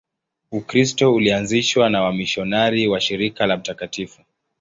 Ukristo 0.51 1.13
ulianzishwa 1.15 1.89
na 1.89 2.01
wamisionari 2.01 2.87
wa 2.87 3.01
Shirika 3.01 3.45
la 3.45 3.57
Mt. 3.57 4.07